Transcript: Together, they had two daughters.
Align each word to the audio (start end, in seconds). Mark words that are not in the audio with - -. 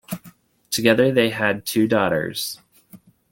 Together, 0.71 1.11
they 1.11 1.29
had 1.29 1.63
two 1.63 1.87
daughters. 1.87 2.59